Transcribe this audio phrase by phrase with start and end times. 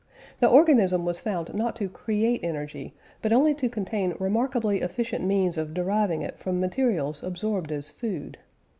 [0.39, 5.59] The organism was found not to create energy, but only to contain remarkably efficient means
[5.59, 8.39] of deriving it from materials absorbed as food.